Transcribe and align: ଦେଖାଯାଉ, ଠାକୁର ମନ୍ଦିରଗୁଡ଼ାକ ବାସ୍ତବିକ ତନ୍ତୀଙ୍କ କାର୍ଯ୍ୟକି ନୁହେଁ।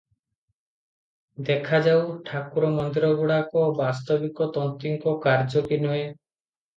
ଦେଖାଯାଉ, 1.49 2.07
ଠାକୁର 2.29 2.71
ମନ୍ଦିରଗୁଡ଼ାକ 2.77 3.65
ବାସ୍ତବିକ 3.81 4.47
ତନ୍ତୀଙ୍କ 4.57 5.15
କାର୍ଯ୍ୟକି 5.27 5.79
ନୁହେଁ। 5.85 6.01